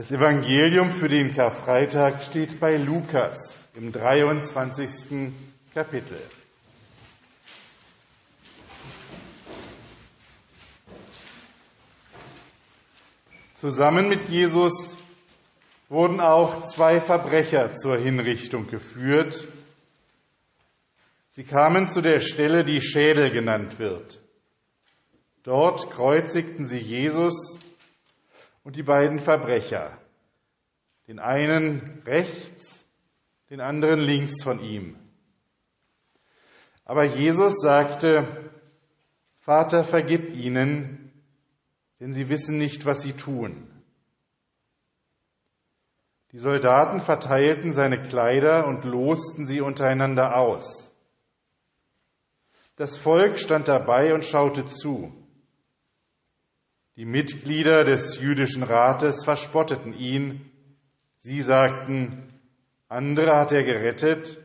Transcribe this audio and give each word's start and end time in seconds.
Das 0.00 0.12
Evangelium 0.12 0.88
für 0.88 1.10
den 1.10 1.34
Karfreitag 1.34 2.24
steht 2.24 2.58
bei 2.58 2.78
Lukas 2.78 3.68
im 3.74 3.92
23. 3.92 5.30
Kapitel. 5.74 6.18
Zusammen 13.52 14.08
mit 14.08 14.24
Jesus 14.30 14.96
wurden 15.90 16.20
auch 16.20 16.62
zwei 16.62 16.98
Verbrecher 16.98 17.74
zur 17.74 17.98
Hinrichtung 17.98 18.68
geführt. 18.68 19.44
Sie 21.28 21.44
kamen 21.44 21.88
zu 21.88 22.00
der 22.00 22.20
Stelle, 22.20 22.64
die 22.64 22.80
Schädel 22.80 23.30
genannt 23.32 23.78
wird. 23.78 24.18
Dort 25.42 25.90
kreuzigten 25.90 26.64
sie 26.64 26.78
Jesus 26.78 27.58
und 28.62 28.76
die 28.76 28.82
beiden 28.82 29.18
Verbrecher, 29.18 29.98
den 31.08 31.18
einen 31.18 32.02
rechts, 32.06 32.86
den 33.50 33.60
anderen 33.60 34.00
links 34.00 34.42
von 34.42 34.60
ihm. 34.60 34.96
Aber 36.84 37.04
Jesus 37.04 37.60
sagte, 37.60 38.50
Vater, 39.38 39.84
vergib 39.84 40.34
ihnen, 40.34 41.12
denn 42.00 42.12
sie 42.12 42.28
wissen 42.28 42.58
nicht, 42.58 42.84
was 42.86 43.02
sie 43.02 43.12
tun. 43.12 43.66
Die 46.32 46.38
Soldaten 46.38 47.00
verteilten 47.00 47.72
seine 47.72 48.02
Kleider 48.02 48.66
und 48.66 48.84
losten 48.84 49.46
sie 49.46 49.60
untereinander 49.60 50.36
aus. 50.36 50.92
Das 52.76 52.96
Volk 52.96 53.38
stand 53.38 53.68
dabei 53.68 54.14
und 54.14 54.24
schaute 54.24 54.66
zu. 54.66 55.12
Die 57.00 57.06
Mitglieder 57.06 57.82
des 57.84 58.20
jüdischen 58.20 58.62
Rates 58.62 59.24
verspotteten 59.24 59.94
ihn. 59.94 60.50
Sie 61.20 61.40
sagten, 61.40 62.38
andere 62.88 63.36
hat 63.36 63.52
er 63.52 63.64
gerettet, 63.64 64.36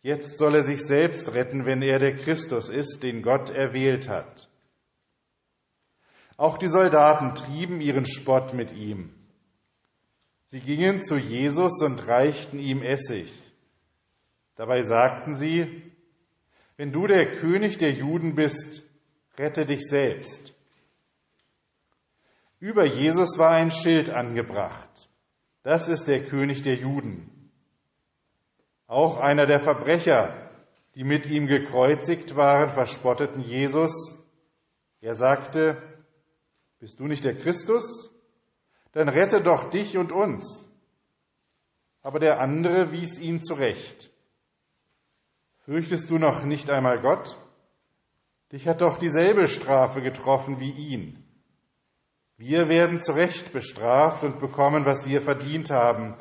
jetzt 0.00 0.38
soll 0.38 0.54
er 0.54 0.62
sich 0.62 0.80
selbst 0.86 1.34
retten, 1.34 1.66
wenn 1.66 1.82
er 1.82 1.98
der 1.98 2.16
Christus 2.16 2.70
ist, 2.70 3.02
den 3.02 3.20
Gott 3.20 3.50
erwählt 3.50 4.08
hat. 4.08 4.48
Auch 6.38 6.56
die 6.56 6.68
Soldaten 6.68 7.34
trieben 7.34 7.82
ihren 7.82 8.06
Spott 8.06 8.54
mit 8.54 8.72
ihm. 8.72 9.12
Sie 10.46 10.60
gingen 10.60 10.98
zu 10.98 11.16
Jesus 11.16 11.82
und 11.82 12.08
reichten 12.08 12.58
ihm 12.58 12.82
Essig. 12.82 13.30
Dabei 14.56 14.80
sagten 14.80 15.34
sie, 15.34 15.92
wenn 16.78 16.90
du 16.90 17.06
der 17.06 17.32
König 17.32 17.76
der 17.76 17.92
Juden 17.92 18.34
bist, 18.34 18.82
rette 19.36 19.66
dich 19.66 19.82
selbst. 19.86 20.54
Über 22.62 22.84
Jesus 22.84 23.38
war 23.38 23.50
ein 23.50 23.72
Schild 23.72 24.08
angebracht. 24.08 25.10
Das 25.64 25.88
ist 25.88 26.04
der 26.04 26.24
König 26.24 26.62
der 26.62 26.76
Juden. 26.76 27.50
Auch 28.86 29.16
einer 29.16 29.46
der 29.46 29.58
Verbrecher, 29.58 30.48
die 30.94 31.02
mit 31.02 31.26
ihm 31.26 31.48
gekreuzigt 31.48 32.36
waren, 32.36 32.70
verspotteten 32.70 33.40
Jesus. 33.40 34.14
Er 35.00 35.16
sagte, 35.16 35.82
bist 36.78 37.00
du 37.00 37.08
nicht 37.08 37.24
der 37.24 37.34
Christus? 37.34 38.14
Dann 38.92 39.08
rette 39.08 39.42
doch 39.42 39.68
dich 39.70 39.98
und 39.98 40.12
uns. 40.12 40.70
Aber 42.00 42.20
der 42.20 42.38
andere 42.38 42.92
wies 42.92 43.18
ihn 43.18 43.40
zurecht. 43.40 44.12
Fürchtest 45.64 46.10
du 46.10 46.18
noch 46.18 46.44
nicht 46.44 46.70
einmal 46.70 47.00
Gott? 47.00 47.36
Dich 48.52 48.68
hat 48.68 48.82
doch 48.82 49.00
dieselbe 49.00 49.48
Strafe 49.48 50.00
getroffen 50.00 50.60
wie 50.60 50.70
ihn. 50.70 51.21
Wir 52.44 52.68
werden 52.68 52.98
zu 52.98 53.12
Recht 53.12 53.52
bestraft 53.52 54.24
und 54.24 54.40
bekommen, 54.40 54.84
was 54.84 55.06
wir 55.06 55.20
verdient 55.20 55.70
haben. 55.70 56.16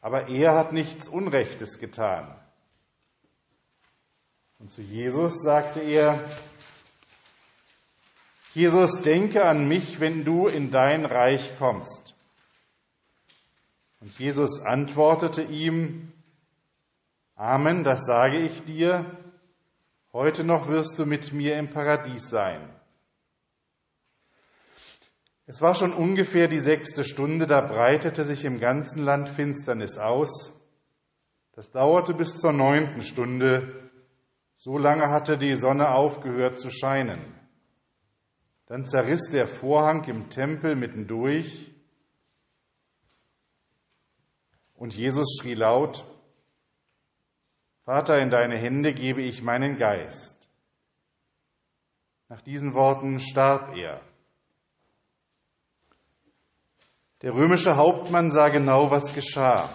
Aber 0.00 0.28
er 0.28 0.56
hat 0.56 0.72
nichts 0.72 1.06
Unrechtes 1.06 1.78
getan. 1.78 2.36
Und 4.58 4.72
zu 4.72 4.82
Jesus 4.82 5.44
sagte 5.44 5.78
er, 5.78 6.28
Jesus, 8.52 9.00
denke 9.02 9.44
an 9.44 9.68
mich, 9.68 10.00
wenn 10.00 10.24
du 10.24 10.48
in 10.48 10.72
dein 10.72 11.04
Reich 11.04 11.56
kommst. 11.56 12.16
Und 14.00 14.18
Jesus 14.18 14.58
antwortete 14.58 15.42
ihm, 15.44 16.12
Amen, 17.36 17.84
das 17.84 18.06
sage 18.06 18.38
ich 18.38 18.64
dir, 18.64 19.16
heute 20.12 20.42
noch 20.42 20.66
wirst 20.66 20.98
du 20.98 21.06
mit 21.06 21.32
mir 21.32 21.56
im 21.58 21.70
Paradies 21.70 22.28
sein. 22.28 22.75
Es 25.46 25.62
war 25.62 25.76
schon 25.76 25.92
ungefähr 25.92 26.48
die 26.48 26.58
sechste 26.58 27.04
Stunde, 27.04 27.46
da 27.46 27.60
breitete 27.60 28.24
sich 28.24 28.44
im 28.44 28.58
ganzen 28.58 29.04
Land 29.04 29.28
Finsternis 29.28 29.96
aus. 29.96 30.60
Das 31.52 31.70
dauerte 31.70 32.14
bis 32.14 32.38
zur 32.38 32.52
neunten 32.52 33.00
Stunde. 33.00 33.90
So 34.56 34.76
lange 34.76 35.08
hatte 35.08 35.38
die 35.38 35.54
Sonne 35.54 35.90
aufgehört 35.90 36.58
zu 36.58 36.70
scheinen. 36.70 37.20
Dann 38.66 38.84
zerriss 38.84 39.30
der 39.30 39.46
Vorhang 39.46 40.02
im 40.04 40.28
Tempel 40.30 40.74
mittendurch 40.74 41.72
und 44.74 44.94
Jesus 44.94 45.38
schrie 45.40 45.54
laut, 45.54 46.04
Vater, 47.84 48.18
in 48.18 48.30
deine 48.30 48.58
Hände 48.58 48.92
gebe 48.92 49.22
ich 49.22 49.42
meinen 49.42 49.76
Geist. 49.76 50.36
Nach 52.28 52.42
diesen 52.42 52.74
Worten 52.74 53.20
starb 53.20 53.76
er. 53.76 54.00
Der 57.22 57.34
römische 57.34 57.76
Hauptmann 57.76 58.30
sah 58.30 58.48
genau, 58.48 58.90
was 58.90 59.14
geschah. 59.14 59.70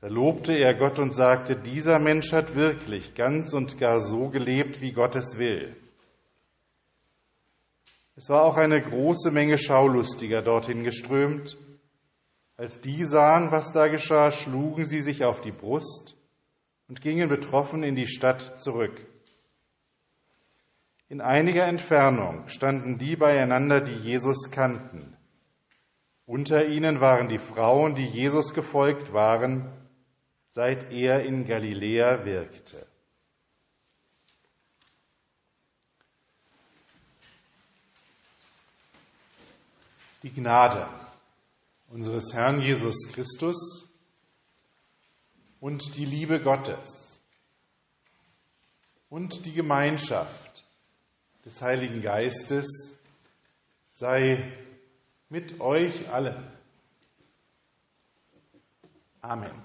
Da 0.00 0.08
lobte 0.08 0.52
er 0.52 0.74
Gott 0.74 0.98
und 0.98 1.14
sagte, 1.14 1.54
dieser 1.54 2.00
Mensch 2.00 2.32
hat 2.32 2.56
wirklich 2.56 3.14
ganz 3.14 3.54
und 3.54 3.78
gar 3.78 4.00
so 4.00 4.28
gelebt, 4.28 4.80
wie 4.80 4.92
Gott 4.92 5.14
es 5.14 5.38
will. 5.38 5.76
Es 8.16 8.28
war 8.28 8.42
auch 8.42 8.56
eine 8.56 8.82
große 8.82 9.30
Menge 9.30 9.58
Schaulustiger 9.58 10.42
dorthin 10.42 10.82
geströmt. 10.82 11.56
Als 12.56 12.80
die 12.80 13.04
sahen, 13.04 13.52
was 13.52 13.72
da 13.72 13.86
geschah, 13.86 14.32
schlugen 14.32 14.84
sie 14.84 15.02
sich 15.02 15.24
auf 15.24 15.40
die 15.40 15.52
Brust 15.52 16.16
und 16.88 17.00
gingen 17.00 17.28
betroffen 17.28 17.84
in 17.84 17.94
die 17.94 18.08
Stadt 18.08 18.60
zurück. 18.60 19.06
In 21.08 21.20
einiger 21.20 21.64
Entfernung 21.64 22.48
standen 22.48 22.98
die 22.98 23.16
beieinander, 23.16 23.80
die 23.80 23.96
Jesus 23.96 24.50
kannten. 24.50 25.16
Unter 26.26 26.66
ihnen 26.66 27.00
waren 27.00 27.28
die 27.28 27.38
Frauen, 27.38 27.94
die 27.94 28.04
Jesus 28.04 28.54
gefolgt 28.54 29.12
waren, 29.12 29.70
seit 30.48 30.92
er 30.92 31.24
in 31.24 31.46
Galiläa 31.46 32.24
wirkte. 32.24 32.86
Die 40.22 40.32
Gnade 40.32 40.88
unseres 41.88 42.32
Herrn 42.32 42.60
Jesus 42.60 43.08
Christus 43.12 43.88
und 45.60 45.96
die 45.96 46.04
Liebe 46.04 46.40
Gottes 46.40 47.20
und 49.10 49.44
die 49.44 49.52
Gemeinschaft 49.52 50.64
des 51.44 51.60
Heiligen 51.60 52.00
Geistes 52.00 52.98
sei 53.90 54.52
mit 55.32 55.60
euch 55.60 56.10
allen. 56.10 56.46
Amen. 59.22 59.62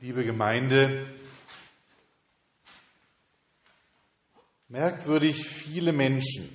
Liebe 0.00 0.24
Gemeinde, 0.24 1.06
merkwürdig 4.66 5.46
viele 5.46 5.92
Menschen, 5.92 6.50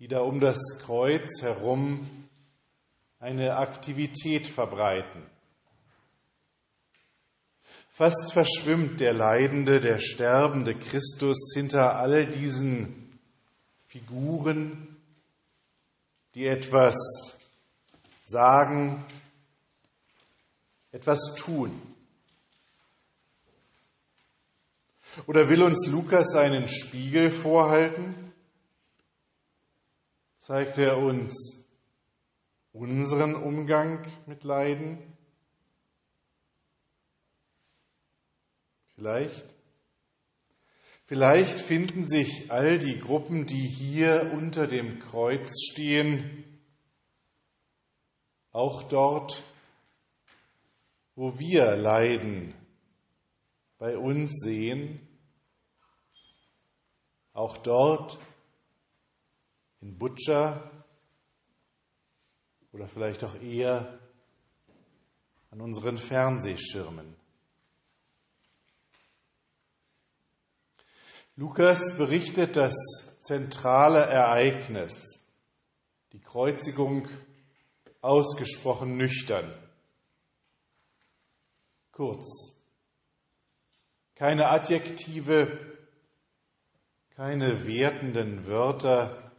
die 0.00 0.08
da 0.08 0.22
um 0.22 0.40
das 0.40 0.58
Kreuz 0.82 1.40
herum 1.40 2.04
eine 3.20 3.58
Aktivität 3.58 4.48
verbreiten. 4.48 5.22
Fast 7.90 8.32
verschwimmt 8.32 8.98
der 8.98 9.12
leidende, 9.12 9.80
der 9.80 10.00
sterbende 10.00 10.74
Christus 10.74 11.52
hinter 11.54 11.94
all 11.94 12.26
diesen 12.26 13.07
Figuren, 13.88 14.96
die 16.34 16.46
etwas 16.46 16.94
sagen, 18.22 19.02
etwas 20.92 21.34
tun. 21.36 21.80
Oder 25.26 25.48
will 25.48 25.62
uns 25.62 25.86
Lukas 25.86 26.34
einen 26.34 26.68
Spiegel 26.68 27.30
vorhalten? 27.30 28.14
Zeigt 30.36 30.76
er 30.76 30.98
uns 30.98 31.66
unseren 32.74 33.34
Umgang 33.36 34.06
mit 34.26 34.44
Leiden? 34.44 34.98
Vielleicht? 38.94 39.57
Vielleicht 41.08 41.58
finden 41.58 42.06
sich 42.06 42.52
all 42.52 42.76
die 42.76 42.98
Gruppen, 42.98 43.46
die 43.46 43.66
hier 43.66 44.30
unter 44.34 44.66
dem 44.66 44.98
Kreuz 44.98 45.50
stehen, 45.72 46.60
auch 48.50 48.82
dort, 48.82 49.42
wo 51.14 51.38
wir 51.38 51.76
Leiden 51.76 52.54
bei 53.78 53.96
uns 53.96 54.38
sehen, 54.42 55.00
auch 57.32 57.56
dort 57.56 58.18
in 59.80 59.96
Butcher 59.96 60.70
oder 62.70 62.86
vielleicht 62.86 63.24
auch 63.24 63.40
eher 63.40 63.98
an 65.50 65.62
unseren 65.62 65.96
Fernsehschirmen. 65.96 67.16
Lukas 71.38 71.96
berichtet 71.96 72.56
das 72.56 72.74
zentrale 73.20 74.00
Ereignis, 74.00 75.22
die 76.12 76.18
Kreuzigung, 76.18 77.06
ausgesprochen 78.00 78.96
nüchtern. 78.96 79.54
Kurz. 81.92 82.56
Keine 84.16 84.48
Adjektive, 84.48 85.78
keine 87.10 87.68
wertenden 87.68 88.44
Wörter, 88.48 89.30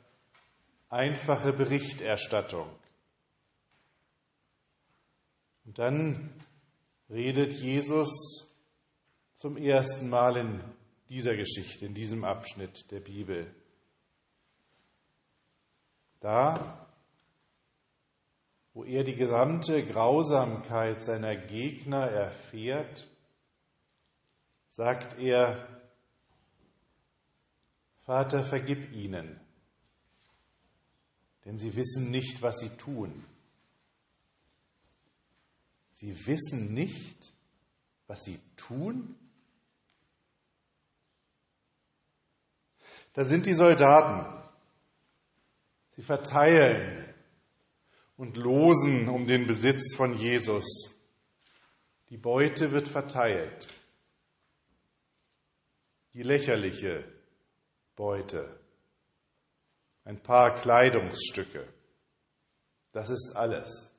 einfache 0.88 1.52
Berichterstattung. 1.52 2.70
Und 5.66 5.78
dann 5.78 6.34
redet 7.10 7.52
Jesus 7.52 8.48
zum 9.34 9.58
ersten 9.58 10.10
Mal 10.10 10.38
in 10.38 10.64
dieser 11.10 11.36
Geschichte, 11.36 11.86
in 11.86 11.94
diesem 11.94 12.24
Abschnitt 12.24 12.92
der 12.92 13.00
Bibel. 13.00 13.54
Da, 16.20 16.88
wo 18.74 18.84
er 18.84 19.04
die 19.04 19.16
gesamte 19.16 19.86
Grausamkeit 19.86 21.02
seiner 21.02 21.36
Gegner 21.36 22.08
erfährt, 22.08 23.08
sagt 24.70 25.20
er, 25.20 25.68
Vater, 28.06 28.44
vergib 28.44 28.94
ihnen, 28.94 29.40
denn 31.46 31.58
sie 31.58 31.76
wissen 31.76 32.12
nicht, 32.12 32.42
was 32.42 32.58
sie 32.58 32.70
tun. 32.70 33.26
Sie 35.92 36.26
wissen 36.28 36.74
nicht, 36.74 37.34
was 38.08 38.24
sie 38.24 38.40
tun? 38.56 39.16
Da 43.14 43.26
sind 43.26 43.46
die 43.46 43.54
Soldaten. 43.54 44.26
Sie 45.92 46.02
verteilen 46.02 47.06
und 48.18 48.38
losen 48.38 49.10
um 49.10 49.28
den 49.28 49.48
Besitz 49.48 49.96
von 49.96 50.18
Jesus. 50.18 50.66
Die 52.10 52.18
Beute 52.18 52.72
wird 52.72 52.88
verteilt. 52.88 53.68
Die 56.14 56.24
lächerliche 56.24 57.04
Beute. 57.96 58.60
Ein 60.06 60.22
paar 60.22 60.56
Kleidungsstücke. 60.56 61.68
Das 62.92 63.10
ist 63.10 63.36
alles. 63.36 63.92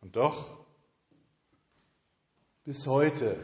Und 0.00 0.16
doch, 0.16 0.64
bis 2.64 2.86
heute 2.86 3.36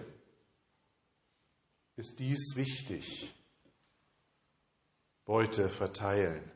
ist 1.96 2.18
dies 2.20 2.56
wichtig. 2.56 3.34
Beute 5.24 5.68
verteilen. 5.68 6.50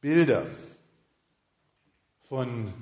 Bilder 0.00 0.46
von 2.28 2.72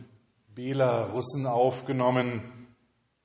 Belarussen 0.54 1.46
aufgenommen 1.46 2.74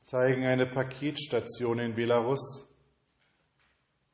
zeigen 0.01 0.45
eine 0.45 0.65
Paketstation 0.65 1.79
in 1.79 1.95
Belarus, 1.95 2.67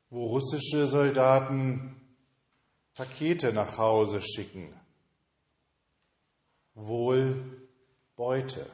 wo 0.10 0.28
russische 0.28 0.88
Soldaten 0.88 1.96
Pakete 2.94 3.54
nach 3.54 3.78
Hause 3.78 4.22
schicken. 4.22 4.74
Wohl 6.76 7.68
Beute. 8.16 8.66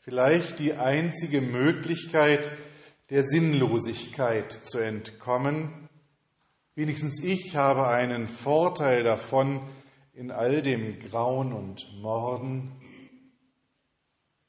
Vielleicht 0.00 0.58
die 0.58 0.74
einzige 0.74 1.40
Möglichkeit, 1.40 2.50
der 3.10 3.22
Sinnlosigkeit 3.22 4.52
zu 4.52 4.78
entkommen. 4.78 5.88
Wenigstens 6.74 7.22
ich 7.22 7.56
habe 7.56 7.86
einen 7.86 8.28
Vorteil 8.28 9.02
davon 9.02 9.60
in 10.12 10.30
all 10.30 10.62
dem 10.62 10.98
Grauen 10.98 11.52
und 11.52 11.86
Morden. 12.00 12.72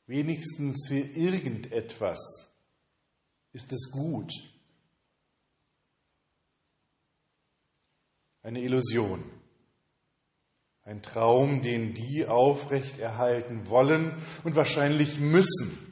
Wenigstens 0.08 0.88
für 0.88 1.00
irgendetwas 1.00 2.52
ist 3.54 3.72
es 3.72 3.92
gut. 3.92 4.34
Eine 8.42 8.62
Illusion, 8.62 9.24
ein 10.84 11.02
Traum, 11.02 11.62
den 11.62 11.94
die 11.94 12.26
aufrechterhalten 12.26 13.68
wollen 13.68 14.16
und 14.46 14.56
wahrscheinlich 14.56 15.20
müssen 15.20 15.87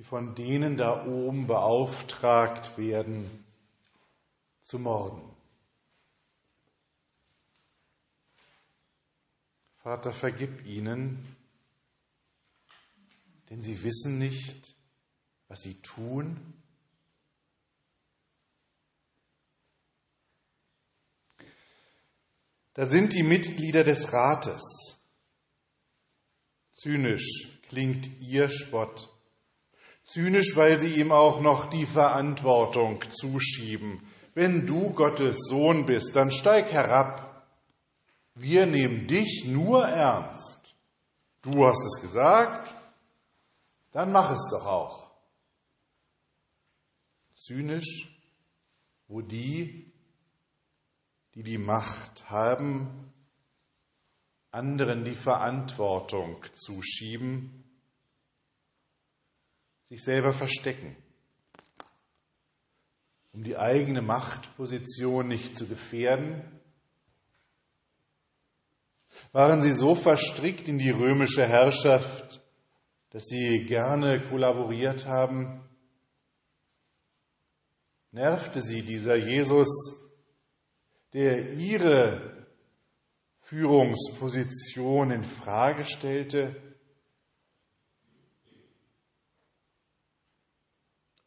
die 0.00 0.04
von 0.04 0.34
denen 0.34 0.78
da 0.78 1.04
oben 1.04 1.46
beauftragt 1.46 2.78
werden, 2.78 3.28
zu 4.62 4.78
morden. 4.78 5.20
Vater, 9.76 10.14
vergib 10.14 10.64
ihnen, 10.64 11.36
denn 13.50 13.60
sie 13.60 13.82
wissen 13.82 14.18
nicht, 14.18 14.74
was 15.48 15.60
sie 15.60 15.82
tun. 15.82 16.54
Da 22.72 22.86
sind 22.86 23.12
die 23.12 23.22
Mitglieder 23.22 23.84
des 23.84 24.14
Rates. 24.14 24.98
Zynisch 26.72 27.60
klingt 27.68 28.18
ihr 28.22 28.48
Spott. 28.48 29.09
Zynisch, 30.02 30.56
weil 30.56 30.78
sie 30.78 30.96
ihm 30.96 31.12
auch 31.12 31.40
noch 31.40 31.66
die 31.66 31.86
Verantwortung 31.86 33.02
zuschieben. 33.10 34.02
Wenn 34.34 34.66
du 34.66 34.90
Gottes 34.90 35.36
Sohn 35.48 35.86
bist, 35.86 36.16
dann 36.16 36.30
steig 36.30 36.72
herab. 36.72 37.46
Wir 38.34 38.66
nehmen 38.66 39.06
dich 39.06 39.44
nur 39.46 39.84
ernst. 39.84 40.74
Du 41.42 41.66
hast 41.66 41.84
es 41.84 42.00
gesagt, 42.02 42.74
dann 43.92 44.12
mach 44.12 44.30
es 44.30 44.48
doch 44.50 44.66
auch. 44.66 45.10
Zynisch, 47.34 48.20
wo 49.08 49.20
die, 49.20 49.92
die 51.34 51.42
die 51.42 51.58
Macht 51.58 52.30
haben, 52.30 53.12
anderen 54.50 55.04
die 55.04 55.14
Verantwortung 55.14 56.44
zuschieben 56.54 57.69
sich 59.90 60.04
selber 60.04 60.32
verstecken, 60.32 60.96
um 63.32 63.42
die 63.42 63.56
eigene 63.56 64.00
Machtposition 64.00 65.26
nicht 65.26 65.58
zu 65.58 65.66
gefährden? 65.66 66.44
Waren 69.32 69.60
sie 69.60 69.72
so 69.72 69.96
verstrickt 69.96 70.68
in 70.68 70.78
die 70.78 70.90
römische 70.90 71.44
Herrschaft, 71.44 72.40
dass 73.10 73.24
sie 73.24 73.64
gerne 73.64 74.20
kollaboriert 74.20 75.06
haben? 75.06 75.60
Nervte 78.12 78.62
sie 78.62 78.82
dieser 78.82 79.16
Jesus, 79.16 79.68
der 81.12 81.54
ihre 81.54 82.46
Führungsposition 83.40 85.10
in 85.10 85.24
Frage 85.24 85.84
stellte? 85.84 86.69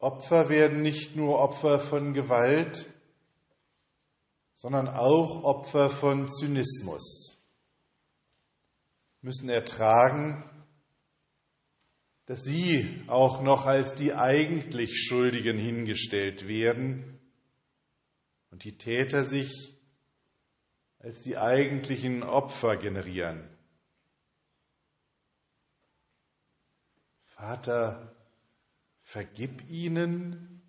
Opfer 0.04 0.50
werden 0.50 0.82
nicht 0.82 1.16
nur 1.16 1.38
Opfer 1.38 1.80
von 1.80 2.12
Gewalt, 2.12 2.84
sondern 4.52 4.86
auch 4.86 5.44
Opfer 5.44 5.88
von 5.88 6.28
Zynismus, 6.28 7.42
müssen 9.22 9.48
ertragen, 9.48 10.44
dass 12.26 12.42
sie 12.42 13.02
auch 13.06 13.40
noch 13.40 13.64
als 13.64 13.94
die 13.94 14.12
eigentlich 14.12 14.94
Schuldigen 14.94 15.56
hingestellt 15.56 16.46
werden 16.46 17.18
und 18.50 18.64
die 18.64 18.76
Täter 18.76 19.22
sich 19.22 19.74
als 20.98 21.22
die 21.22 21.38
eigentlichen 21.38 22.22
Opfer 22.22 22.76
generieren. 22.76 23.48
Vater, 27.24 28.13
vergib 29.04 29.68
ihnen, 29.70 30.62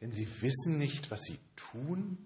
denn 0.00 0.12
sie 0.12 0.26
wissen 0.40 0.78
nicht, 0.78 1.10
was 1.10 1.22
sie 1.22 1.38
tun? 1.54 2.18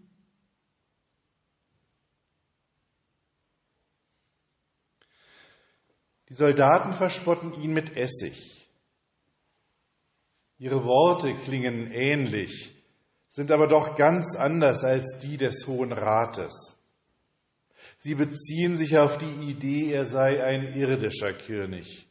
Die 6.28 6.35
Soldaten 6.35 6.92
verspotten 6.92 7.61
ihn 7.61 7.73
mit 7.73 7.96
Essig. 7.96 8.68
Ihre 10.58 10.85
Worte 10.85 11.35
klingen 11.35 11.92
ähnlich, 11.92 12.75
sind 13.28 13.50
aber 13.50 13.66
doch 13.66 13.96
ganz 13.96 14.35
anders 14.35 14.82
als 14.82 15.18
die 15.20 15.37
des 15.37 15.66
Hohen 15.66 15.92
Rates. 15.92 16.78
Sie 17.99 18.14
beziehen 18.14 18.78
sich 18.78 18.96
auf 18.99 19.18
die 19.18 19.50
Idee, 19.50 19.92
er 19.92 20.06
sei 20.06 20.42
ein 20.42 20.75
irdischer 20.75 21.32
König. 21.32 22.06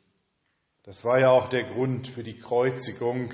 Das 0.85 1.03
war 1.03 1.19
ja 1.19 1.31
auch 1.31 1.49
der 1.49 1.63
Grund 1.63 2.07
für 2.07 2.21
die 2.21 2.37
Kreuzigung. 2.37 3.33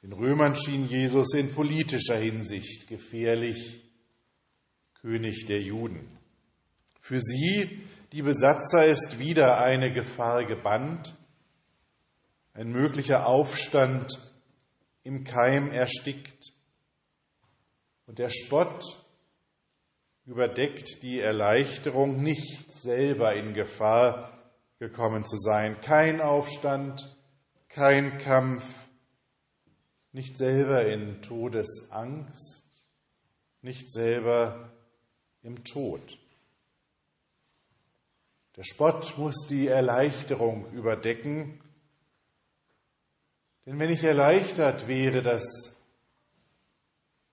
Den 0.00 0.12
Römern 0.12 0.54
schien 0.54 0.86
Jesus 0.86 1.34
in 1.34 1.50
politischer 1.50 2.16
Hinsicht 2.16 2.86
gefährlich, 2.86 3.82
König 5.00 5.46
der 5.46 5.60
Juden. 5.60 6.16
Für 7.00 7.18
sie, 7.18 7.82
die 8.12 8.22
Besatzer, 8.22 8.86
ist 8.86 9.18
wieder 9.18 9.58
eine 9.58 9.92
Gefahr 9.92 10.44
gebannt, 10.44 11.16
ein 12.52 12.70
möglicher 12.70 13.26
Aufstand 13.26 14.16
im 15.02 15.24
Keim 15.24 15.72
erstickt. 15.72 16.52
Und 18.06 18.20
der 18.20 18.30
Spott 18.30 18.84
überdeckt 20.26 21.02
die 21.02 21.18
Erleichterung, 21.18 22.22
nicht 22.22 22.70
selber 22.70 23.34
in 23.34 23.52
Gefahr 23.52 24.33
gekommen 24.88 25.24
zu 25.24 25.38
sein. 25.38 25.80
Kein 25.80 26.20
Aufstand, 26.20 27.08
kein 27.68 28.18
Kampf, 28.18 28.86
nicht 30.12 30.36
selber 30.36 30.84
in 30.84 31.22
Todesangst, 31.22 32.66
nicht 33.62 33.90
selber 33.90 34.70
im 35.42 35.64
Tod. 35.64 36.18
Der 38.56 38.62
Spott 38.62 39.16
muss 39.16 39.46
die 39.48 39.68
Erleichterung 39.68 40.70
überdecken, 40.72 41.60
denn 43.64 43.78
wenn 43.78 43.88
ich 43.88 44.04
erleichtert 44.04 44.86
wäre, 44.86 45.22
dass 45.22 45.78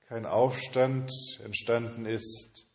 kein 0.08 0.26
Aufstand 0.26 1.12
entstanden 1.44 2.06
ist, 2.06 2.66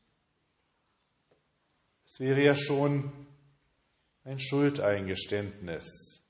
es 2.04 2.20
wäre 2.20 2.42
ja 2.42 2.54
schon 2.54 3.25
ein 4.26 4.40
Schuldeingeständnis, 4.40 6.24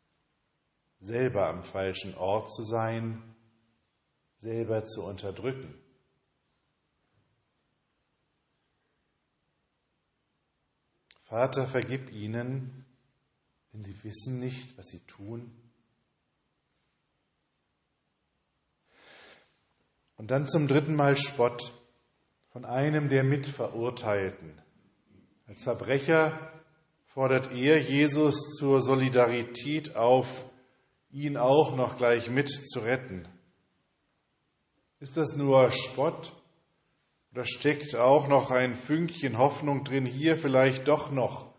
selber 0.98 1.48
am 1.48 1.62
falschen 1.62 2.14
Ort 2.14 2.52
zu 2.52 2.62
sein, 2.62 3.34
selber 4.36 4.84
zu 4.84 5.02
unterdrücken. 5.02 5.74
Vater, 11.22 11.66
vergib 11.66 12.12
ihnen, 12.12 12.84
denn 13.72 13.82
sie 13.82 14.04
wissen 14.04 14.40
nicht, 14.40 14.76
was 14.76 14.88
sie 14.88 15.00
tun. 15.06 15.50
Und 20.16 20.30
dann 20.30 20.46
zum 20.46 20.68
dritten 20.68 20.94
Mal 20.94 21.16
Spott 21.16 21.72
von 22.50 22.66
einem 22.66 23.08
der 23.08 23.24
Mitverurteilten. 23.24 24.60
Als 25.46 25.62
Verbrecher 25.62 26.52
fordert 27.16 27.50
er 27.50 27.80
Jesus 27.80 28.52
zur 28.58 28.82
Solidarität 28.82 29.96
auf, 29.96 30.44
ihn 31.08 31.38
auch 31.38 31.74
noch 31.74 31.96
gleich 31.96 32.28
mit 32.28 32.50
zu 32.50 32.80
retten. 32.80 33.26
Ist 35.00 35.16
das 35.16 35.34
nur 35.34 35.70
Spott 35.70 36.34
oder 37.32 37.46
steckt 37.46 37.96
auch 37.96 38.28
noch 38.28 38.50
ein 38.50 38.74
Fünkchen 38.74 39.38
Hoffnung 39.38 39.82
drin, 39.82 40.04
hier 40.04 40.36
vielleicht 40.36 40.88
doch 40.88 41.10
noch 41.10 41.54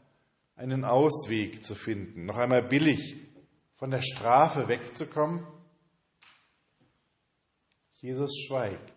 einen 0.55 0.85
Ausweg 0.85 1.63
zu 1.63 1.73
finden, 1.73 2.27
noch 2.27 2.37
einmal 2.37 2.61
billig 2.61 3.15
von 3.73 3.89
der 3.89 4.03
Strafe 4.03 4.67
wegzukommen? 4.67 5.43
Jesus 7.93 8.45
schweigt. 8.45 8.93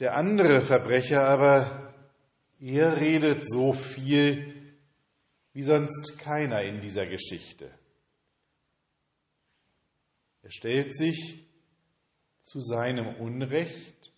Der 0.00 0.16
andere 0.16 0.60
Verbrecher 0.60 1.28
aber, 1.28 1.93
er 2.60 3.00
redet 3.00 3.42
so 3.48 3.72
viel 3.72 4.74
wie 5.52 5.62
sonst 5.62 6.18
keiner 6.18 6.62
in 6.62 6.80
dieser 6.80 7.06
Geschichte. 7.06 7.70
Er 10.42 10.50
stellt 10.50 10.94
sich 10.94 11.38
zu 12.40 12.60
seinem 12.60 13.14
Unrecht, 13.16 14.12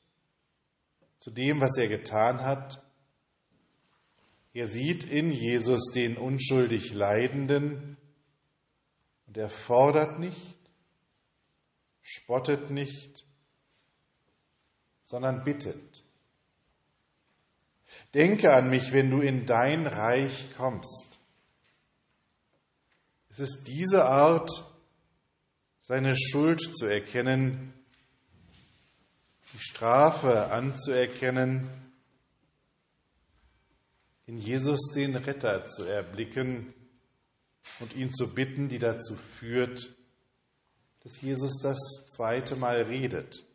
zu 1.19 1.31
dem, 1.31 1.61
was 1.61 1.77
er 1.77 1.89
getan 1.89 2.41
hat. 2.41 2.85
Er 4.53 4.67
sieht 4.67 5.05
in 5.05 5.31
Jesus 5.31 5.93
den 5.93 6.17
unschuldig 6.17 6.93
Leidenden 6.95 7.97
und 9.27 9.37
er 9.37 9.49
fordert 9.49 10.19
nicht, 10.19 10.57
spottet 12.03 12.71
nicht, 12.71 13.27
sondern 15.03 15.45
bittet. 15.45 16.06
Denke 18.17 18.55
an 18.55 18.71
mich, 18.71 18.93
wenn 18.93 19.11
du 19.11 19.21
in 19.21 19.45
dein 19.45 19.87
Reich 19.87 20.49
kommst. 20.57 21.07
Es 23.29 23.41
ist 23.41 23.65
diese 23.69 24.07
Art, 24.07 24.51
seine 25.81 26.17
Schuld 26.17 26.63
zu 26.75 26.87
erkennen, 26.87 27.75
die 29.53 29.59
Strafe 29.59 30.51
anzuerkennen, 30.51 31.69
in 34.25 34.39
Jesus 34.39 34.93
den 34.95 35.15
Retter 35.15 35.67
zu 35.67 35.85
erblicken 35.85 36.73
und 37.81 37.95
ihn 37.95 38.11
zu 38.11 38.33
bitten, 38.35 38.69
die 38.69 38.79
dazu 38.79 39.15
führt, 39.15 39.95
dass 41.03 41.21
Jesus 41.21 41.61
das 41.63 41.79
zweite 42.17 42.57
Mal 42.57 42.81
redet. 42.81 43.46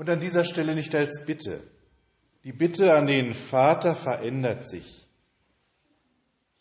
Und 0.00 0.08
an 0.08 0.18
dieser 0.18 0.46
Stelle 0.46 0.74
nicht 0.74 0.94
als 0.94 1.26
Bitte. 1.26 1.62
Die 2.44 2.54
Bitte 2.54 2.94
an 2.94 3.06
den 3.06 3.34
Vater 3.34 3.94
verändert 3.94 4.66
sich. 4.66 5.06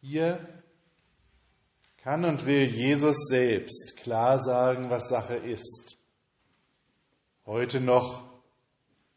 Hier 0.01 0.46
kann 2.00 2.25
und 2.25 2.46
will 2.46 2.65
Jesus 2.65 3.29
selbst 3.29 3.96
klar 3.96 4.41
sagen, 4.41 4.89
was 4.89 5.08
Sache 5.08 5.38
ist. 5.38 5.98
Heute 7.46 7.79
noch 7.79 8.29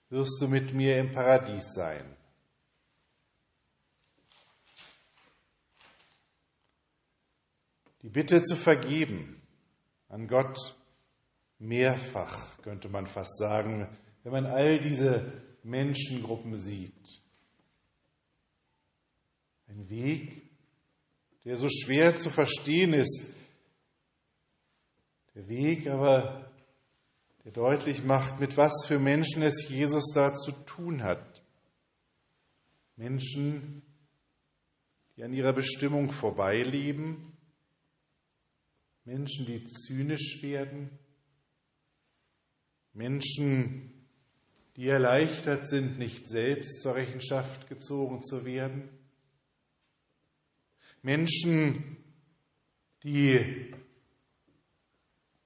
wirst 0.08 0.40
du 0.40 0.46
mit 0.46 0.72
mir 0.72 0.98
im 0.98 1.10
Paradies 1.10 1.72
sein. 1.74 2.16
Die 8.02 8.08
Bitte 8.08 8.40
zu 8.44 8.54
vergeben 8.54 9.42
an 10.08 10.28
Gott 10.28 10.76
mehrfach, 11.58 12.62
könnte 12.62 12.88
man 12.88 13.08
fast 13.08 13.36
sagen, 13.36 13.88
wenn 14.22 14.32
man 14.32 14.46
all 14.46 14.78
diese 14.80 15.42
Menschengruppen 15.62 16.56
sieht. 16.56 17.22
Ein 19.68 19.88
Weg, 19.88 20.42
der 21.44 21.56
so 21.56 21.68
schwer 21.68 22.16
zu 22.16 22.30
verstehen 22.30 22.92
ist. 22.92 23.34
Der 25.34 25.48
Weg 25.48 25.88
aber, 25.88 26.50
der 27.44 27.52
deutlich 27.52 28.04
macht, 28.04 28.38
mit 28.38 28.56
was 28.56 28.84
für 28.86 28.98
Menschen 28.98 29.42
es 29.42 29.68
Jesus 29.68 30.12
da 30.14 30.34
zu 30.34 30.52
tun 30.52 31.02
hat. 31.02 31.42
Menschen, 32.96 33.82
die 35.16 35.24
an 35.24 35.32
ihrer 35.32 35.52
Bestimmung 35.52 36.10
vorbeileben, 36.10 37.32
Menschen, 39.04 39.46
die 39.46 39.64
zynisch 39.66 40.42
werden, 40.42 40.90
Menschen, 42.92 43.91
die 44.76 44.88
erleichtert 44.88 45.68
sind, 45.68 45.98
nicht 45.98 46.26
selbst 46.26 46.80
zur 46.80 46.94
Rechenschaft 46.94 47.68
gezogen 47.68 48.22
zu 48.22 48.44
werden, 48.44 48.88
Menschen, 51.02 51.96
die 53.02 53.74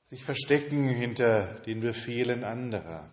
sich 0.05 0.23
verstecken 0.23 0.89
hinter 0.89 1.55
den 1.61 1.81
Befehlen 1.81 2.45
anderer. 2.45 3.13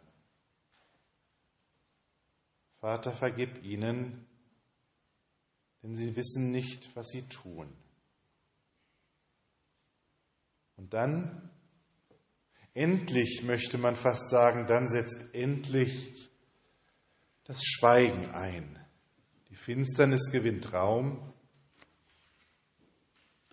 Vater, 2.79 3.11
vergib 3.11 3.63
ihnen, 3.63 4.27
denn 5.81 5.95
sie 5.95 6.15
wissen 6.15 6.51
nicht, 6.51 6.95
was 6.95 7.07
sie 7.07 7.23
tun. 7.23 7.73
Und 10.75 10.93
dann, 10.93 11.49
endlich 12.73 13.43
möchte 13.43 13.77
man 13.77 13.95
fast 13.95 14.29
sagen, 14.29 14.67
dann 14.67 14.87
setzt 14.87 15.33
endlich 15.33 16.13
das 17.45 17.63
Schweigen 17.63 18.29
ein. 18.29 18.79
Die 19.49 19.55
Finsternis 19.55 20.31
gewinnt 20.31 20.73
Raum 20.73 21.33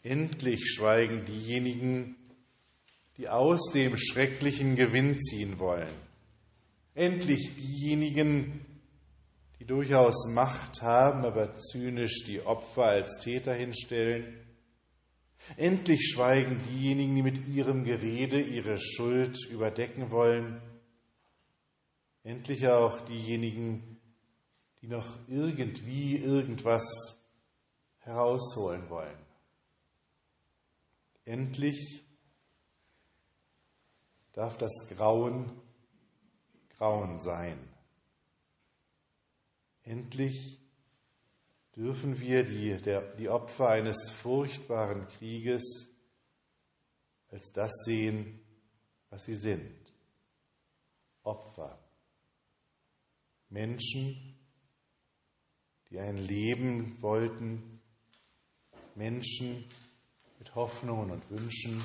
Endlich 0.03 0.71
schweigen 0.71 1.27
diejenigen, 1.27 2.17
die 3.19 3.29
aus 3.29 3.71
dem 3.75 3.99
Schrecklichen 3.99 4.75
Gewinn 4.75 5.19
ziehen 5.19 5.59
wollen. 5.59 5.93
Endlich 6.95 7.55
diejenigen, 7.57 8.65
die 9.59 9.67
durchaus 9.67 10.27
Macht 10.29 10.81
haben, 10.81 11.27
aber 11.27 11.55
zynisch 11.55 12.25
die 12.25 12.41
Opfer 12.41 12.85
als 12.85 13.19
Täter 13.19 13.53
hinstellen. 13.53 14.39
Endlich 15.57 16.09
schweigen 16.09 16.61
diejenigen, 16.71 17.15
die 17.15 17.23
mit 17.23 17.47
ihrem 17.49 17.85
Gerede 17.85 18.41
ihre 18.41 18.79
Schuld 18.79 19.37
überdecken 19.49 20.11
wollen. 20.11 20.61
Endlich 22.23 22.69
auch 22.69 23.01
diejenigen, 23.01 24.01
die 24.81 24.89
noch 24.89 25.07
irgendwie 25.29 26.17
irgendwas 26.17 27.19
herausholen 27.99 28.89
wollen. 28.91 29.19
Endlich 31.25 32.05
darf 34.33 34.59
das 34.59 34.89
Grauen 34.89 35.51
Grauen 36.81 37.19
sein. 37.19 37.59
Endlich 39.83 40.60
dürfen 41.77 42.21
wir 42.21 42.45
die, 42.45 42.77
der, 42.77 43.15
die 43.17 43.29
Opfer 43.29 43.69
eines 43.69 44.11
furchtbaren 44.11 45.07
Krieges 45.07 45.89
als 47.29 47.53
das 47.53 47.71
sehen, 47.85 48.41
was 49.09 49.25
sie 49.25 49.37
sind. 49.37 49.93
Opfer. 51.23 51.79
Menschen, 53.49 54.37
die 55.91 55.99
ein 55.99 56.17
Leben 56.17 57.01
wollten, 57.03 57.81
Menschen 58.95 59.65
mit 60.39 60.55
Hoffnungen 60.55 61.11
und 61.11 61.31
Wünschen, 61.31 61.83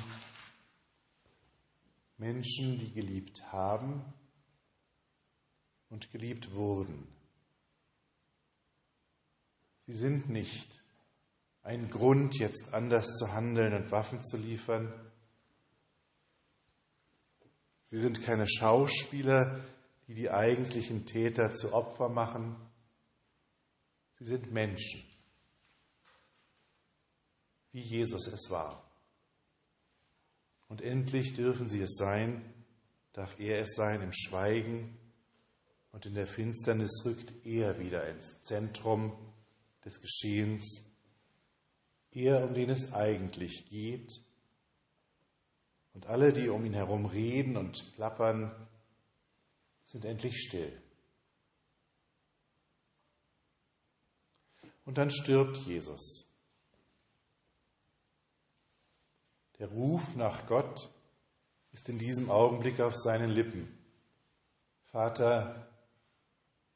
Menschen, 2.18 2.78
die 2.78 2.92
geliebt 2.92 3.52
haben 3.52 4.02
und 5.90 6.10
geliebt 6.10 6.52
wurden. 6.52 7.15
Sie 9.86 9.92
sind 9.92 10.28
nicht 10.28 10.68
ein 11.62 11.90
Grund, 11.90 12.38
jetzt 12.38 12.72
anders 12.72 13.16
zu 13.16 13.32
handeln 13.32 13.72
und 13.72 13.90
Waffen 13.90 14.22
zu 14.22 14.36
liefern. 14.36 14.92
Sie 17.86 17.98
sind 17.98 18.22
keine 18.22 18.48
Schauspieler, 18.48 19.60
die 20.08 20.14
die 20.14 20.30
eigentlichen 20.30 21.06
Täter 21.06 21.54
zu 21.54 21.72
Opfer 21.72 22.08
machen. 22.08 22.56
Sie 24.18 24.24
sind 24.24 24.52
Menschen, 24.52 25.04
wie 27.72 27.80
Jesus 27.80 28.26
es 28.26 28.50
war. 28.50 28.82
Und 30.68 30.82
endlich 30.82 31.34
dürfen 31.34 31.68
sie 31.68 31.80
es 31.80 31.96
sein, 31.96 32.44
darf 33.12 33.38
er 33.38 33.60
es 33.60 33.74
sein 33.74 34.02
im 34.02 34.12
Schweigen 34.12 34.98
und 35.92 36.06
in 36.06 36.14
der 36.14 36.26
Finsternis 36.26 37.04
rückt 37.04 37.46
er 37.46 37.78
wieder 37.78 38.08
ins 38.08 38.40
Zentrum 38.40 39.16
des 39.86 40.00
Geschehens, 40.00 40.84
er, 42.10 42.44
um 42.44 42.54
den 42.54 42.68
es 42.70 42.92
eigentlich 42.92 43.66
geht. 43.70 44.20
Und 45.94 46.06
alle, 46.06 46.32
die 46.32 46.48
um 46.48 46.64
ihn 46.66 46.74
herum 46.74 47.06
reden 47.06 47.56
und 47.56 47.94
plappern, 47.94 48.50
sind 49.84 50.04
endlich 50.04 50.42
still. 50.42 50.82
Und 54.84 54.98
dann 54.98 55.10
stirbt 55.10 55.58
Jesus. 55.58 56.26
Der 59.58 59.68
Ruf 59.68 60.16
nach 60.16 60.46
Gott 60.46 60.90
ist 61.72 61.88
in 61.88 61.98
diesem 61.98 62.30
Augenblick 62.30 62.80
auf 62.80 62.96
seinen 62.96 63.30
Lippen. 63.30 63.72
Vater, 64.84 65.68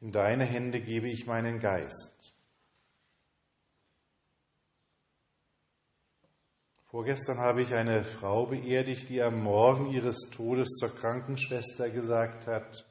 in 0.01 0.13
deine 0.13 0.45
Hände 0.45 0.81
gebe 0.81 1.09
ich 1.09 1.27
meinen 1.27 1.61
Geist. 1.61 2.40
Vorgestern 6.91 7.39
habe 7.39 7.63
ich 7.63 7.73
eine 7.73 8.03
Frau 8.03 8.47
beerdigt, 8.47 9.11
die 9.11 9.23
am 9.23 9.45
Morgen 9.45 9.93
ihres 9.93 10.29
Todes 10.33 10.71
zur 10.71 10.93
Krankenschwester 10.93 11.89
gesagt 11.89 12.49
hat, 12.49 12.85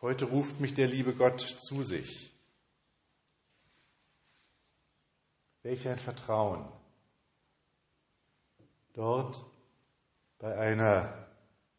heute 0.00 0.24
ruft 0.24 0.58
mich 0.58 0.74
der 0.74 0.88
liebe 0.88 1.14
Gott 1.14 1.40
zu 1.40 1.84
sich. 1.84 2.34
Welch 5.62 5.86
ein 5.86 6.00
Vertrauen. 6.00 6.66
Dort 8.94 9.44
bei 10.38 10.58
einer 10.58 11.28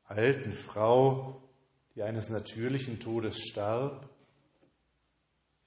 alten 0.05 0.53
Frau, 0.53 1.43
die 1.95 2.03
eines 2.03 2.29
natürlichen 2.29 3.01
Todes 3.01 3.41
starb, 3.41 4.07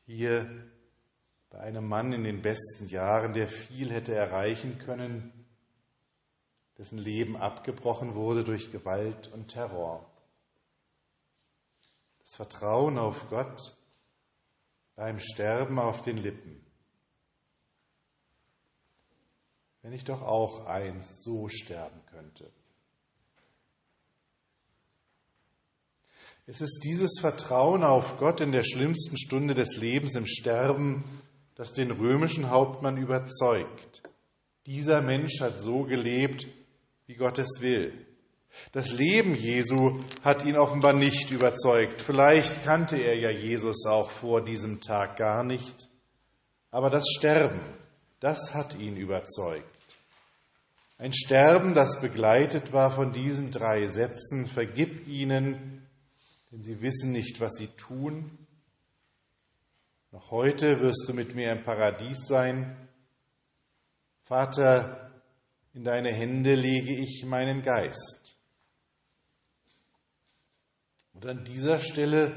hier 0.07 0.68
bei 1.59 1.65
einem 1.65 1.89
Mann 1.89 2.13
in 2.13 2.23
den 2.23 2.41
besten 2.41 2.89
Jahren, 2.89 3.33
der 3.33 3.49
viel 3.49 3.91
hätte 3.91 4.15
erreichen 4.15 4.79
können, 4.79 5.33
dessen 6.79 6.99
Leben 6.99 7.37
abgebrochen 7.37 8.15
wurde 8.15 8.45
durch 8.45 8.71
Gewalt 8.71 9.27
und 9.33 9.49
Terror. 9.49 10.09
Das 12.21 12.37
Vertrauen 12.37 12.97
auf 12.97 13.29
Gott 13.29 13.77
beim 14.95 15.19
Sterben 15.19 15.81
auf 15.81 16.01
den 16.01 16.19
Lippen. 16.19 16.65
Wenn 19.83 19.93
ich 19.93 20.05
doch 20.05 20.23
auch 20.23 20.67
einst 20.67 21.25
so 21.25 21.49
sterben 21.49 22.01
könnte. 22.13 22.49
Es 26.47 26.61
ist 26.61 26.85
dieses 26.85 27.19
Vertrauen 27.21 27.83
auf 27.83 28.17
Gott 28.19 28.41
in 28.41 28.53
der 28.53 28.63
schlimmsten 28.63 29.19
Stunde 29.19 29.55
des 29.55 29.77
Lebens 29.77 30.15
im 30.15 30.29
Sterben, 30.29 31.03
das 31.59 31.73
den 31.73 31.91
römischen 31.91 32.51
Hauptmann 32.51 32.97
überzeugt. 32.97 34.03
Dieser 34.65 35.03
Mensch 35.03 35.41
hat 35.41 35.61
so 35.61 35.83
gelebt, 35.83 36.47
wie 37.07 37.17
Gott 37.17 37.39
es 37.41 37.61
will. 37.61 38.07
Das 38.73 38.93
Leben 38.93 39.35
Jesu 39.35 39.99
hat 40.23 40.45
ihn 40.45 40.57
offenbar 40.57 40.93
nicht 40.93 41.33
überzeugt. 41.33 42.01
Vielleicht 42.01 42.65
kannte 42.65 42.97
er 42.97 43.19
ja 43.19 43.31
Jesus 43.31 43.87
auch 43.87 44.11
vor 44.11 44.41
diesem 44.41 44.81
Tag 44.81 45.17
gar 45.17 45.43
nicht. 45.43 45.89
Aber 46.71 46.91
das 46.91 47.05
Sterben, 47.09 47.61
das 48.21 48.55
hat 48.55 48.79
ihn 48.79 48.97
überzeugt. 48.97 49.67
Ein 50.97 51.13
Sterben, 51.13 51.75
das 51.75 52.01
begleitet 52.01 52.73
war 52.73 52.93
von 52.93 53.13
diesen 53.13 53.51
drei 53.51 53.89
Sätzen, 53.89 54.47
vergib 54.47 55.09
ihnen, 55.09 55.87
denn 56.53 56.63
sie 56.63 56.81
wissen 56.83 57.11
nicht, 57.11 57.41
was 57.41 57.55
sie 57.55 57.69
tun, 57.69 58.47
noch 60.11 60.31
heute 60.31 60.81
wirst 60.81 61.05
du 61.09 61.15
mit 61.15 61.35
mir 61.35 61.53
im 61.53 61.63
Paradies 61.63 62.27
sein. 62.27 62.89
Vater, 64.23 65.13
in 65.75 65.85
deine 65.85 66.13
Hände 66.13 66.55
lege 66.55 66.95
ich 66.95 67.25
meinen 67.27 67.63
Geist. 67.63 68.37
Und 71.13 71.27
an 71.27 71.45
dieser 71.45 71.79
Stelle 71.79 72.33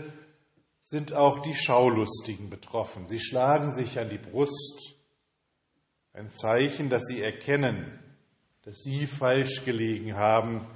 sind 0.81 1.13
auch 1.13 1.39
die 1.39 1.55
Schaulustigen 1.55 2.49
betroffen. 2.49 3.07
Sie 3.07 3.19
schlagen 3.19 3.73
sich 3.73 3.99
an 3.99 4.10
die 4.10 4.17
Brust. 4.17 4.95
Ein 6.13 6.29
Zeichen, 6.29 6.89
dass 6.89 7.05
sie 7.05 7.21
erkennen, 7.21 7.99
dass 8.63 8.77
sie 8.77 9.07
falsch 9.07 9.63
gelegen 9.63 10.15
haben. 10.15 10.67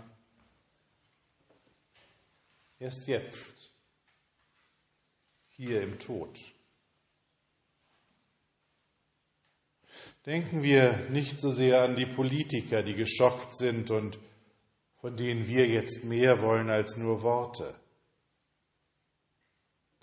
Erst 2.79 3.07
jetzt, 3.07 3.71
hier 5.49 5.81
im 5.81 5.99
Tod. 5.99 6.54
Denken 10.25 10.63
wir 10.63 11.07
nicht 11.11 11.39
so 11.39 11.51
sehr 11.51 11.83
an 11.83 11.95
die 11.95 12.07
Politiker, 12.07 12.81
die 12.81 12.95
geschockt 12.95 13.55
sind 13.55 13.91
und 13.91 14.17
von 14.95 15.15
denen 15.15 15.47
wir 15.47 15.67
jetzt 15.67 16.03
mehr 16.03 16.41
wollen 16.41 16.71
als 16.71 16.97
nur 16.97 17.21
Worte. 17.21 17.75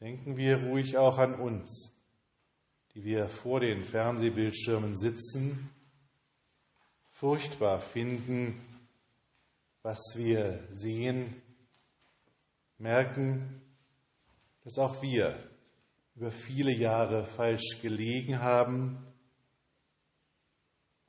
Denken 0.01 0.37
wir 0.37 0.63
ruhig 0.63 0.97
auch 0.97 1.19
an 1.19 1.35
uns, 1.35 1.93
die 2.95 3.03
wir 3.03 3.29
vor 3.29 3.59
den 3.59 3.83
Fernsehbildschirmen 3.83 4.95
sitzen, 4.95 5.71
furchtbar 7.11 7.81
finden, 7.81 8.61
was 9.83 9.99
wir 10.15 10.65
sehen, 10.71 11.43
merken, 12.79 13.61
dass 14.63 14.79
auch 14.79 15.03
wir 15.03 15.37
über 16.15 16.31
viele 16.31 16.73
Jahre 16.73 17.25
falsch 17.25 17.81
gelegen 17.83 18.39
haben 18.39 19.12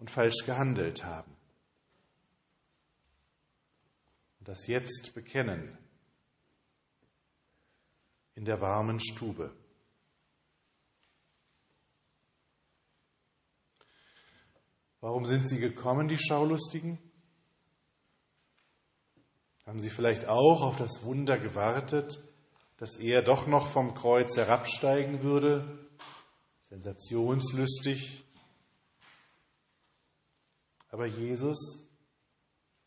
und 0.03 0.11
falsch 0.11 0.43
gehandelt 0.45 1.05
haben. 1.05 1.33
Und 4.37 4.49
das 4.49 4.67
jetzt 4.67 5.15
bekennen 5.15 5.77
in 8.35 8.43
der 8.43 8.59
warmen 8.59 8.99
Stube. 8.99 9.55
Warum 14.99 15.25
sind 15.25 15.47
sie 15.47 15.61
gekommen, 15.61 16.09
die 16.09 16.17
Schaulustigen? 16.17 16.99
Haben 19.65 19.79
sie 19.79 19.89
vielleicht 19.89 20.25
auch 20.25 20.63
auf 20.63 20.75
das 20.75 21.05
Wunder 21.05 21.37
gewartet, 21.37 22.21
dass 22.75 22.97
er 22.97 23.21
doch 23.21 23.47
noch 23.47 23.69
vom 23.69 23.93
Kreuz 23.93 24.35
herabsteigen 24.35 25.23
würde? 25.23 25.87
Sensationslüstig. 26.63 28.25
Aber 30.93 31.07
Jesus 31.07 31.89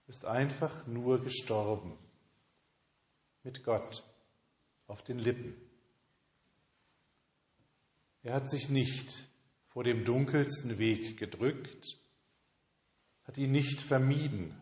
ist 0.07 0.27
einfach 0.27 0.87
nur 0.87 1.21
gestorben. 1.25 1.99
Mit 3.43 3.65
Gott 3.65 4.05
auf 4.87 5.03
den 5.03 5.19
Lippen. 5.19 5.57
Er 8.23 8.35
hat 8.35 8.49
sich 8.49 8.69
nicht 8.69 9.29
vor 9.71 9.83
dem 9.83 10.05
dunkelsten 10.05 10.79
Weg 10.79 11.17
gedrückt, 11.19 11.99
hat 13.25 13.39
ihn 13.39 13.51
nicht 13.51 13.83
vermieden, 13.83 14.55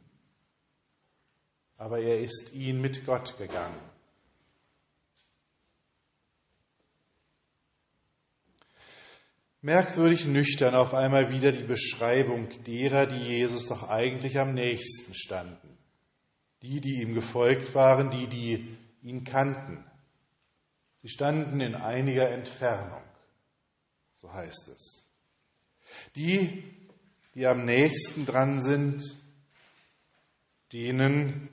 aber 1.77 2.01
er 2.01 2.23
ist 2.23 2.55
ihn 2.55 2.81
mit 2.81 3.05
Gott 3.05 3.37
gegangen. 3.37 3.94
Merkwürdig 9.65 10.27
nüchtern 10.27 10.75
auf 10.75 10.93
einmal 10.93 11.33
wieder 11.33 11.51
die 11.51 11.63
Beschreibung 11.63 12.51
derer, 12.67 13.07
die 13.07 13.17
Jesus 13.17 13.67
doch 13.67 13.89
eigentlich 13.89 14.39
am 14.39 14.53
nächsten 14.53 15.15
standen. 15.15 15.79
Die, 16.61 16.83
die 16.83 17.01
ihm 17.01 17.15
gefolgt 17.15 17.75
waren, 17.75 18.11
die, 18.11 18.27
die 18.27 18.77
ihn 19.01 19.25
kannten. 19.25 19.83
Sie 20.99 21.09
standen 21.09 21.63
in 21.63 21.75
einiger 21.75 22.29
Entfernung, 22.29 23.03
so 24.17 24.31
heißt 24.31 24.69
es. 24.69 25.09
Die, 26.15 26.63
die 27.35 27.47
am 27.47 27.65
nächsten 27.65 28.27
dran 28.27 28.63
sind, 28.63 29.03
denen 30.75 31.49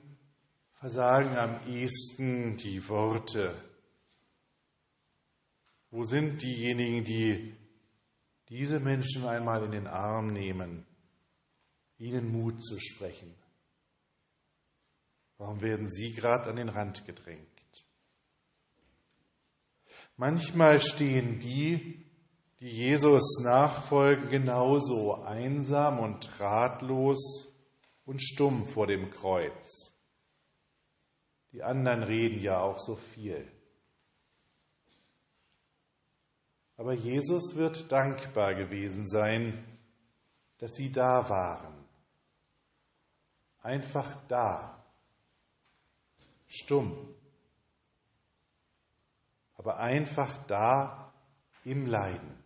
versagen 0.74 1.34
am 1.38 1.58
ehesten 1.66 2.58
die 2.58 2.86
Worte. 2.90 3.54
Wo 5.90 6.04
sind 6.04 6.42
diejenigen, 6.42 7.04
die 7.06 7.61
diese 8.52 8.80
Menschen 8.80 9.26
einmal 9.26 9.64
in 9.64 9.70
den 9.70 9.86
Arm 9.86 10.26
nehmen, 10.26 10.86
ihnen 11.96 12.30
Mut 12.30 12.62
zu 12.62 12.78
sprechen. 12.78 13.34
Warum 15.38 15.62
werden 15.62 15.88
sie 15.88 16.12
gerade 16.12 16.50
an 16.50 16.56
den 16.56 16.68
Rand 16.68 17.06
gedrängt? 17.06 17.48
Manchmal 20.18 20.80
stehen 20.80 21.40
die, 21.40 22.04
die 22.60 22.68
Jesus 22.68 23.40
nachfolgen, 23.42 24.28
genauso 24.28 25.14
einsam 25.22 25.98
und 25.98 26.38
ratlos 26.38 27.48
und 28.04 28.22
stumm 28.22 28.66
vor 28.66 28.86
dem 28.86 29.10
Kreuz. 29.10 29.94
Die 31.52 31.62
anderen 31.62 32.02
reden 32.02 32.42
ja 32.42 32.60
auch 32.60 32.78
so 32.78 32.96
viel. 32.96 33.50
Aber 36.76 36.94
Jesus 36.94 37.56
wird 37.56 37.92
dankbar 37.92 38.54
gewesen 38.54 39.08
sein, 39.08 39.64
dass 40.58 40.72
sie 40.74 40.90
da 40.90 41.28
waren. 41.28 41.84
Einfach 43.62 44.16
da. 44.26 44.84
Stumm. 46.46 46.96
Aber 49.54 49.78
einfach 49.78 50.38
da 50.46 51.12
im 51.64 51.86
Leiden. 51.86 52.42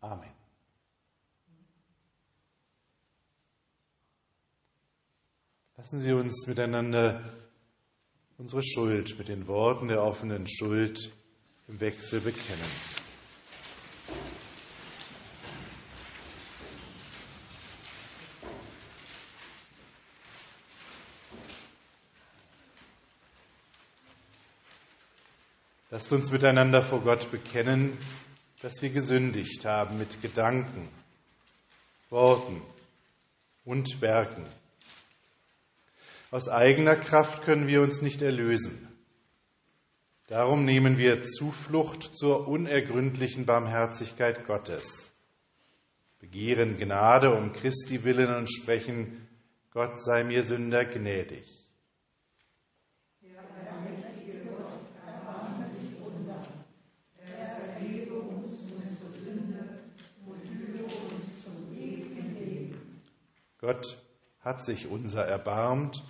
Amen. 0.00 0.32
Lassen 5.76 6.00
Sie 6.00 6.12
uns 6.12 6.46
miteinander 6.46 7.22
unsere 8.38 8.62
Schuld 8.62 9.18
mit 9.18 9.28
den 9.28 9.46
Worten 9.46 9.88
der 9.88 10.02
offenen 10.02 10.46
Schuld 10.46 11.12
Wechsel 11.78 12.20
bekennen. 12.20 12.60
Lasst 25.92 26.12
uns 26.12 26.30
miteinander 26.30 26.82
vor 26.82 27.02
Gott 27.02 27.30
bekennen, 27.30 27.98
dass 28.62 28.80
wir 28.80 28.90
gesündigt 28.90 29.64
haben 29.64 29.98
mit 29.98 30.22
Gedanken, 30.22 30.88
Worten 32.10 32.62
und 33.64 34.00
Werken. 34.00 34.44
Aus 36.30 36.48
eigener 36.48 36.96
Kraft 36.96 37.42
können 37.42 37.66
wir 37.66 37.82
uns 37.82 38.02
nicht 38.02 38.22
erlösen. 38.22 38.89
Darum 40.30 40.64
nehmen 40.64 40.96
wir 40.96 41.24
Zuflucht 41.24 42.14
zur 42.14 42.46
unergründlichen 42.46 43.46
Barmherzigkeit 43.46 44.46
Gottes, 44.46 45.10
begehren 46.20 46.76
Gnade 46.76 47.34
um 47.34 47.52
Christi 47.52 48.04
willen 48.04 48.32
und 48.36 48.48
sprechen, 48.48 49.26
Gott 49.72 50.00
sei 50.00 50.22
mir 50.22 50.44
Sünder 50.44 50.84
gnädig. 50.84 51.44
Gott 63.60 63.98
hat 64.42 64.64
sich 64.64 64.86
unser 64.86 65.24
erbarmt 65.24 66.04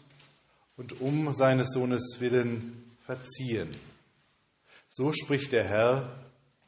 und 0.76 1.00
um 1.00 1.32
seines 1.32 1.72
Sohnes 1.72 2.16
willen 2.18 2.84
verziehen. 3.00 3.70
So 4.92 5.12
spricht 5.12 5.52
der 5.52 5.62
Herr, 5.62 6.10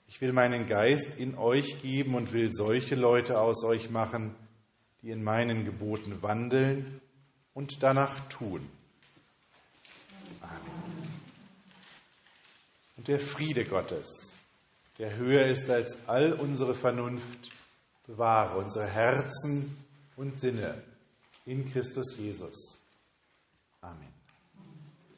ich 0.06 0.20
will 0.20 0.32
meinen 0.32 0.68
Geist 0.68 1.18
in 1.18 1.36
euch 1.36 1.82
geben 1.82 2.14
und 2.14 2.32
will 2.32 2.52
solche 2.52 2.94
Leute 2.94 3.40
aus 3.40 3.64
euch 3.64 3.90
machen, 3.90 4.32
die 5.02 5.10
in 5.10 5.24
meinen 5.24 5.64
Geboten 5.64 6.22
wandeln 6.22 7.00
und 7.52 7.82
danach 7.82 8.20
tun. 8.28 8.70
Amen. 10.40 11.12
Und 12.96 13.08
der 13.08 13.18
Friede 13.18 13.64
Gottes, 13.64 14.36
der 15.00 15.16
höher 15.16 15.46
ist 15.46 15.68
als 15.68 16.08
all 16.08 16.32
unsere 16.32 16.76
Vernunft, 16.76 17.48
bewahre 18.06 18.58
unsere 18.58 18.86
Herzen 18.86 19.76
und 20.14 20.38
Sinne 20.38 20.80
in 21.44 21.68
Christus 21.72 22.16
Jesus. 22.16 22.78
Amen. 23.80 24.11